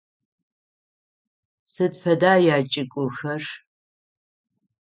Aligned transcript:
Сыд 1.69 1.93
фэда 2.01 2.33
ячӏыгухэр? 2.55 3.43